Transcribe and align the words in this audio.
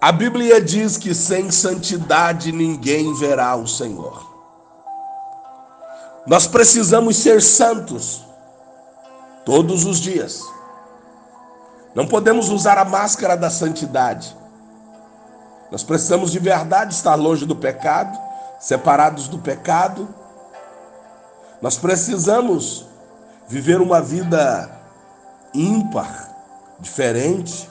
A 0.00 0.12
Bíblia 0.12 0.60
diz 0.60 0.96
que 0.96 1.12
sem 1.12 1.50
santidade 1.50 2.52
ninguém 2.52 3.12
verá 3.14 3.56
o 3.56 3.66
Senhor. 3.66 4.28
Nós 6.24 6.46
precisamos 6.46 7.16
ser 7.16 7.42
santos 7.42 8.22
todos 9.44 9.84
os 9.84 9.98
dias. 9.98 10.42
Não 11.94 12.06
podemos 12.06 12.48
usar 12.48 12.78
a 12.78 12.84
máscara 12.84 13.36
da 13.36 13.50
santidade. 13.50 14.36
Nós 15.72 15.82
precisamos 15.82 16.30
de 16.30 16.38
verdade 16.38 16.94
estar 16.94 17.16
longe 17.16 17.44
do 17.44 17.56
pecado, 17.56 18.16
separados 18.60 19.26
do 19.26 19.38
pecado. 19.38 20.08
Nós 21.60 21.76
precisamos 21.76 22.86
viver 23.48 23.80
uma 23.80 24.00
vida 24.00 24.70
ímpar, 25.52 26.30
diferente. 26.78 27.67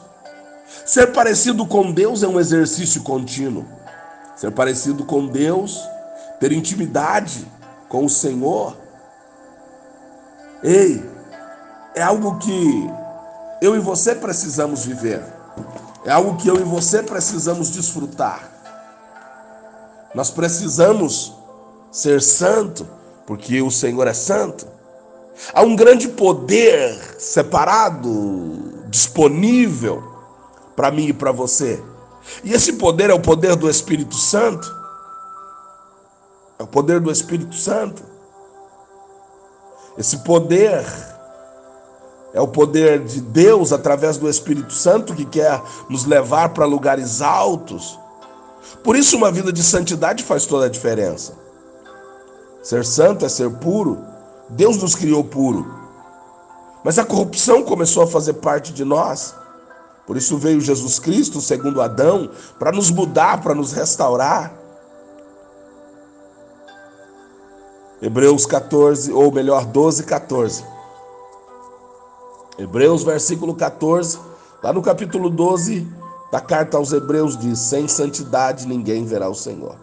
Ser 0.85 1.07
parecido 1.07 1.65
com 1.65 1.91
Deus 1.91 2.23
é 2.23 2.27
um 2.27 2.39
exercício 2.39 3.01
contínuo. 3.01 3.65
Ser 4.35 4.51
parecido 4.51 5.03
com 5.03 5.27
Deus, 5.27 5.81
ter 6.39 6.51
intimidade 6.51 7.45
com 7.89 8.05
o 8.05 8.09
Senhor. 8.09 8.77
Ei, 10.63 11.03
é 11.95 12.01
algo 12.01 12.37
que 12.37 12.89
eu 13.61 13.75
e 13.75 13.79
você 13.79 14.13
precisamos 14.13 14.85
viver. 14.85 15.23
É 16.05 16.11
algo 16.11 16.37
que 16.37 16.47
eu 16.47 16.57
e 16.57 16.63
você 16.63 17.01
precisamos 17.01 17.69
desfrutar. 17.69 18.49
Nós 20.13 20.29
precisamos 20.29 21.33
ser 21.91 22.21
santo, 22.21 22.87
porque 23.25 23.61
o 23.61 23.71
Senhor 23.71 24.07
é 24.07 24.13
santo. 24.13 24.67
Há 25.53 25.61
um 25.63 25.75
grande 25.75 26.07
poder 26.07 26.97
separado, 27.19 28.85
disponível 28.89 30.16
para 30.77 30.91
mim 30.91 31.07
e 31.07 31.13
para 31.13 31.31
você. 31.31 31.83
E 32.43 32.53
esse 32.53 32.73
poder 32.73 33.09
é 33.09 33.13
o 33.13 33.19
poder 33.19 33.55
do 33.55 33.67
Espírito 33.67 34.13
Santo. 34.15 34.71
É 36.59 36.63
o 36.63 36.67
poder 36.67 36.99
do 36.99 37.11
Espírito 37.11 37.55
Santo. 37.55 38.03
Esse 39.97 40.19
poder 40.19 40.85
é 42.31 42.39
o 42.39 42.47
poder 42.47 43.03
de 43.03 43.19
Deus 43.19 43.73
através 43.73 44.17
do 44.17 44.29
Espírito 44.29 44.71
Santo 44.71 45.15
que 45.15 45.25
quer 45.25 45.59
nos 45.89 46.05
levar 46.05 46.49
para 46.49 46.65
lugares 46.65 47.23
altos. 47.23 47.97
Por 48.83 48.95
isso, 48.95 49.17
uma 49.17 49.31
vida 49.31 49.51
de 49.51 49.63
santidade 49.63 50.23
faz 50.23 50.45
toda 50.45 50.67
a 50.67 50.69
diferença. 50.69 51.33
Ser 52.61 52.85
santo 52.85 53.25
é 53.25 53.29
ser 53.29 53.49
puro. 53.49 53.97
Deus 54.49 54.77
nos 54.77 54.93
criou 54.93 55.23
puro. 55.23 55.65
Mas 56.83 56.99
a 56.99 57.05
corrupção 57.05 57.63
começou 57.63 58.03
a 58.03 58.07
fazer 58.07 58.33
parte 58.33 58.71
de 58.71 58.85
nós. 58.85 59.33
Por 60.07 60.15
isso 60.15 60.37
veio 60.37 60.61
Jesus 60.61 60.97
Cristo, 60.97 61.41
segundo 61.41 61.81
Adão, 61.81 62.31
para 62.57 62.71
nos 62.71 62.89
mudar, 62.89 63.43
para 63.43 63.53
nos 63.53 63.73
restaurar. 63.73 64.53
Hebreus 68.01 68.45
14, 68.45 69.11
ou 69.11 69.29
melhor, 69.31 69.65
12, 69.65 70.03
14. 70.03 70.63
Hebreus, 72.57 73.03
versículo 73.03 73.53
14, 73.53 74.17
lá 74.63 74.71
no 74.71 74.81
capítulo 74.81 75.29
12 75.29 75.85
da 76.31 76.39
carta 76.39 76.77
aos 76.77 76.93
Hebreus, 76.93 77.37
diz: 77.37 77.59
Sem 77.59 77.87
santidade 77.87 78.65
ninguém 78.65 79.05
verá 79.05 79.27
o 79.27 79.35
Senhor. 79.35 79.75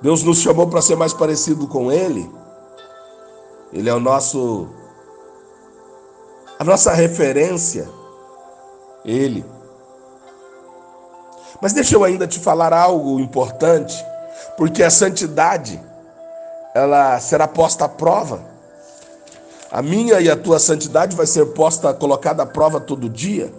Deus 0.00 0.22
nos 0.22 0.38
chamou 0.38 0.66
para 0.66 0.80
ser 0.80 0.96
mais 0.96 1.12
parecido 1.12 1.66
com 1.66 1.92
Ele. 1.92 2.30
Ele 3.72 3.88
é 3.88 3.94
o 3.94 4.00
nosso, 4.00 4.68
a 6.58 6.64
nossa 6.64 6.92
referência. 6.92 7.88
Ele. 9.04 9.44
Mas 11.60 11.72
deixa 11.72 11.94
eu 11.94 12.04
ainda 12.04 12.26
te 12.26 12.38
falar 12.38 12.72
algo 12.72 13.18
importante, 13.20 14.04
porque 14.56 14.82
a 14.82 14.90
santidade 14.90 15.80
ela 16.74 17.18
será 17.20 17.48
posta 17.48 17.86
à 17.86 17.88
prova. 17.88 18.40
A 19.70 19.82
minha 19.82 20.20
e 20.20 20.30
a 20.30 20.36
tua 20.36 20.58
santidade 20.58 21.16
vai 21.16 21.26
ser 21.26 21.46
posta, 21.46 21.92
colocada 21.94 22.42
à 22.42 22.46
prova 22.46 22.78
todo 22.80 23.08
dia. 23.08 23.52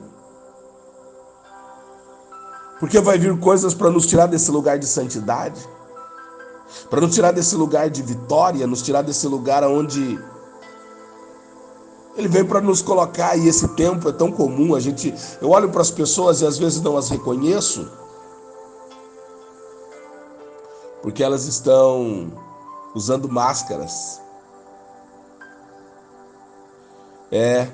Porque 2.79 3.00
vai 3.00 3.18
vir 3.18 3.38
coisas 3.40 3.74
para 3.74 3.90
nos 3.90 4.06
tirar 4.06 4.28
desse 4.28 4.52
lugar 4.52 4.78
de 4.78 4.85
santidade, 4.85 5.59
para 6.90 7.02
nos 7.02 7.16
tirar 7.16 7.31
desse 7.31 7.56
lugar 7.56 7.90
de 7.90 8.03
vitória, 8.03 8.68
nos 8.68 8.84
tirar 8.84 9.02
desse 9.02 9.28
lugar 9.28 9.64
onde 9.64 10.19
ele 12.17 12.28
veio 12.28 12.47
para 12.47 12.59
nos 12.59 12.81
colocar 12.81 13.38
e 13.38 13.47
esse 13.47 13.67
tempo 13.69 14.09
é 14.09 14.11
tão 14.11 14.31
comum, 14.31 14.73
a 14.73 14.79
gente, 14.79 15.13
eu 15.39 15.51
olho 15.51 15.69
para 15.69 15.81
as 15.81 15.91
pessoas 15.91 16.41
e 16.41 16.47
às 16.47 16.57
vezes 16.57 16.81
não 16.81 16.97
as 16.97 17.09
reconheço, 17.09 17.88
porque 21.03 21.23
elas 21.23 21.45
estão 21.45 22.33
usando 22.95 23.29
máscaras. 23.29 24.19
É. 27.31 27.67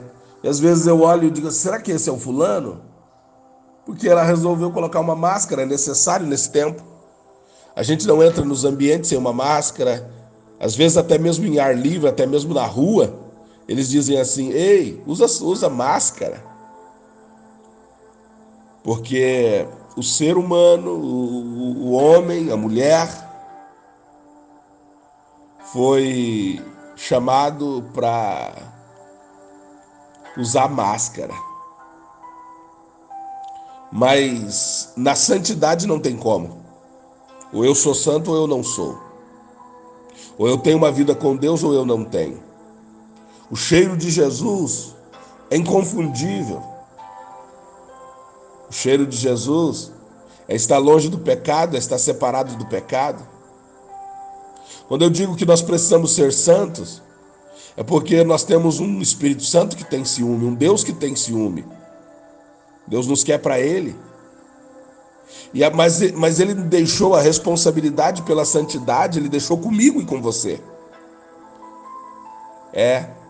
E 0.43 0.47
às 0.47 0.59
vezes 0.59 0.87
eu 0.87 1.01
olho 1.01 1.27
e 1.27 1.31
digo, 1.31 1.49
será 1.49 1.79
que 1.79 1.91
esse 1.91 2.09
é 2.09 2.11
o 2.11 2.19
fulano? 2.19 2.81
Porque 3.85 4.09
ela 4.09 4.23
resolveu 4.23 4.71
colocar 4.71 4.99
uma 4.99 5.15
máscara, 5.15 5.61
é 5.61 5.65
necessário 5.65 6.27
nesse 6.27 6.51
tempo. 6.51 6.83
A 7.73 7.81
gente 7.81 8.05
não 8.05 8.21
entra 8.21 8.43
nos 8.43 8.65
ambientes 8.65 9.09
sem 9.09 9.17
uma 9.17 9.31
máscara. 9.31 10.11
Às 10.59 10.75
vezes 10.75 10.97
até 10.97 11.17
mesmo 11.17 11.45
em 11.45 11.59
ar 11.59 11.75
livre, 11.75 12.09
até 12.09 12.25
mesmo 12.25 12.53
na 12.53 12.65
rua, 12.65 13.22
eles 13.67 13.89
dizem 13.89 14.19
assim: 14.19 14.51
"Ei, 14.51 15.01
usa 15.05 15.25
usa 15.43 15.69
máscara". 15.69 16.43
Porque 18.83 19.65
o 19.95 20.03
ser 20.03 20.37
humano, 20.37 20.91
o, 20.91 21.87
o 21.87 21.91
homem, 21.91 22.51
a 22.51 22.57
mulher 22.57 23.07
foi 25.71 26.61
chamado 26.95 27.83
para 27.93 28.53
usar 30.37 30.67
máscara. 30.67 31.33
Mas 33.91 34.91
na 34.97 35.15
santidade 35.15 35.87
não 35.87 35.99
tem 35.99 36.17
como. 36.17 36.63
Ou 37.53 37.63
eu 37.63 37.75
sou 37.75 37.93
santo 37.93 38.31
ou 38.31 38.37
eu 38.37 38.47
não 38.47 38.63
sou. 38.63 38.99
Ou 40.37 40.47
eu 40.47 40.57
tenho 40.57 40.77
uma 40.77 40.91
vida 40.91 41.13
com 41.13 41.35
Deus 41.35 41.63
ou 41.63 41.73
eu 41.73 41.85
não 41.85 42.03
tenho. 42.03 42.41
O 43.53 43.55
cheiro 43.55 43.95
de 43.95 44.09
Jesus 44.09 44.95
é 45.51 45.57
inconfundível. 45.57 46.63
O 48.67 48.73
cheiro 48.73 49.05
de 49.05 49.15
Jesus 49.15 49.91
é 50.47 50.55
estar 50.55 50.79
longe 50.79 51.07
do 51.07 51.19
pecado, 51.19 51.75
é 51.75 51.77
estar 51.77 51.99
separado 51.99 52.55
do 52.55 52.65
pecado. 52.65 53.23
Quando 54.87 55.03
eu 55.03 55.09
digo 55.11 55.35
que 55.35 55.45
nós 55.45 55.61
precisamos 55.61 56.15
ser 56.15 56.33
santos, 56.33 56.99
é 57.77 57.83
porque 57.83 58.23
nós 58.23 58.43
temos 58.43 58.79
um 58.79 58.99
Espírito 58.99 59.43
Santo 59.43 59.77
que 59.77 59.83
tem 59.83 60.03
ciúme, 60.03 60.47
um 60.47 60.55
Deus 60.55 60.83
que 60.83 60.91
tem 60.91 61.15
ciúme. 61.15 61.63
Deus 62.87 63.05
nos 63.05 63.23
quer 63.23 63.37
para 63.37 63.59
Ele. 63.59 63.95
E 65.53 65.69
mas, 65.69 66.11
mas 66.13 66.39
Ele 66.39 66.55
deixou 66.55 67.13
a 67.13 67.21
responsabilidade 67.21 68.23
pela 68.23 68.45
santidade, 68.45 69.19
Ele 69.19 69.29
deixou 69.29 69.59
comigo 69.59 70.01
e 70.01 70.05
com 70.07 70.19
você. 70.19 70.59
É. 72.73 73.21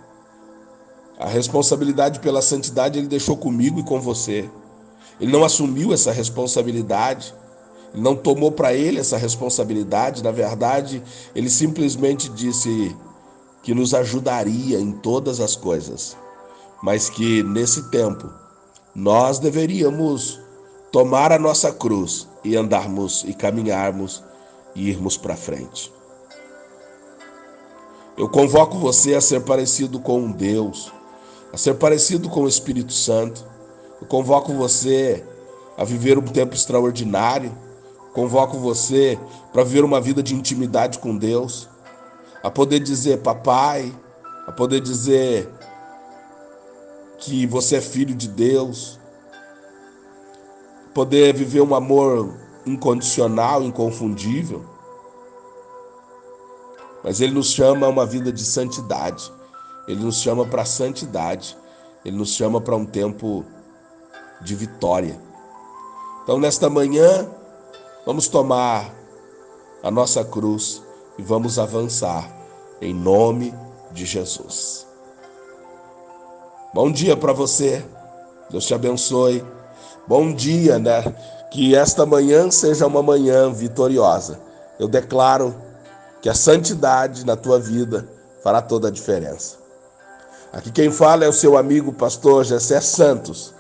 A 1.20 1.28
responsabilidade 1.28 2.20
pela 2.20 2.42
santidade 2.42 3.00
Ele 3.00 3.08
deixou 3.08 3.38
comigo 3.38 3.80
e 3.80 3.84
com 3.84 4.00
você. 4.00 4.50
Ele 5.20 5.32
não 5.32 5.44
assumiu 5.44 5.94
essa 5.94 6.12
responsabilidade. 6.12 7.34
Não 7.94 8.16
tomou 8.16 8.52
para 8.52 8.74
ele 8.74 9.00
essa 9.00 9.18
responsabilidade. 9.18 10.24
Na 10.24 10.32
verdade, 10.32 11.04
ele 11.36 11.50
simplesmente 11.50 12.28
disse: 12.28 12.96
que 13.64 13.74
nos 13.74 13.94
ajudaria 13.94 14.80
em 14.80 14.92
todas 14.92 15.40
as 15.40 15.56
coisas, 15.56 16.18
mas 16.84 17.10
que 17.10 17.42
nesse 17.44 17.90
tempo 17.90 18.30
nós 18.94 19.40
deveríamos 19.40 20.40
tomar 20.92 21.32
a 21.32 21.40
nossa 21.40 21.72
cruz 21.72 22.28
e 22.44 22.58
andarmos 22.58 23.24
e 23.26 23.34
caminharmos 23.34 24.22
e 24.76 24.90
irmos 24.90 25.18
para 25.18 25.38
frente. 25.38 25.92
Eu 28.18 28.30
convoco 28.30 28.78
você 28.78 29.16
a 29.16 29.22
ser 29.22 29.42
parecido 29.42 30.00
com 30.00 30.30
Deus, 30.30 30.92
a 31.54 31.58
ser 31.58 31.76
parecido 31.76 32.28
com 32.30 32.42
o 32.42 32.48
Espírito 32.48 32.92
Santo. 32.92 33.46
Eu 34.02 34.08
convoco 34.08 34.52
você 34.54 35.24
a 35.78 35.86
viver 35.86 36.18
um 36.18 36.24
tempo 36.24 36.56
extraordinário. 36.56 37.56
Convoco 38.12 38.58
você 38.58 39.20
para 39.52 39.64
viver 39.64 39.86
uma 39.86 40.02
vida 40.02 40.24
de 40.24 40.34
intimidade 40.34 40.98
com 40.98 41.16
Deus 41.16 41.70
a 42.42 42.50
poder 42.52 42.80
dizer 42.80 43.20
papai, 43.20 43.94
a 44.46 44.52
poder 44.52 44.82
dizer 44.82 45.50
que 47.20 47.48
você 47.48 47.78
é 47.78 47.82
filho 47.82 48.14
de 48.14 48.28
Deus, 48.28 49.00
poder 50.94 51.34
viver 51.34 51.62
um 51.62 51.74
amor 51.74 52.38
incondicional, 52.66 53.64
inconfundível. 53.64 54.66
Mas 57.02 57.22
Ele 57.22 57.34
nos 57.34 57.52
chama 57.52 57.86
a 57.86 57.90
uma 57.90 58.06
vida 58.06 58.32
de 58.32 58.44
santidade, 58.44 59.32
Ele 59.88 60.04
nos 60.04 60.18
chama 60.18 60.46
para 60.46 60.62
a 60.62 60.66
santidade, 60.66 61.58
Ele 62.06 62.18
nos 62.18 62.30
chama 62.30 62.62
para 62.62 62.76
um 62.76 62.86
tempo 62.86 63.46
de 64.42 64.56
vitória. 64.56 65.20
Então, 66.24 66.40
nesta 66.40 66.70
manhã, 66.70 67.28
vamos 68.06 68.28
tomar 68.28 68.94
a 69.82 69.92
nossa 69.92 70.24
cruz 70.24 70.82
e 71.18 71.22
vamos 71.22 71.60
avançar 71.60 72.32
em 72.82 72.94
nome 72.94 73.54
de 73.92 74.06
Jesus. 74.06 74.88
Bom 76.74 76.92
dia 76.92 77.16
para 77.16 77.34
você. 77.34 77.86
Deus 78.50 78.66
te 78.66 78.74
abençoe. 78.74 79.44
Bom 80.08 80.34
dia, 80.34 80.80
né? 80.80 81.04
Que 81.52 81.76
esta 81.76 82.06
manhã 82.06 82.50
seja 82.50 82.88
uma 82.88 83.04
manhã 83.04 83.52
vitoriosa. 83.52 84.40
Eu 84.80 84.88
declaro 84.88 85.54
que 86.22 86.30
a 86.30 86.34
santidade 86.34 87.26
na 87.26 87.36
tua 87.36 87.60
vida 87.60 88.08
fará 88.44 88.62
toda 88.62 88.88
a 88.88 88.92
diferença. 88.92 89.63
Aqui 90.54 90.72
quem 90.72 90.92
fala 90.92 91.26
é 91.26 91.28
o 91.28 91.34
seu 91.34 91.58
amigo 91.58 91.92
pastor 91.92 92.44
Jessé 92.44 92.80
Santos. 92.80 93.56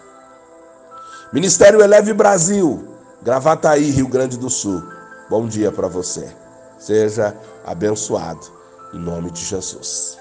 Ministério 1.33 1.81
Eleve 1.81 2.13
Brasil, 2.13 2.87
Gravataí, 3.23 3.89
Rio 3.89 4.07
Grande 4.07 4.37
do 4.37 4.47
Sul. 4.47 4.83
Bom 5.27 5.47
dia 5.47 5.71
para 5.71 5.87
você. 5.87 6.31
Seja 6.77 7.35
abençoado 7.65 8.45
em 8.93 8.99
nome 8.99 9.31
de 9.31 9.43
Jesus. 9.43 10.19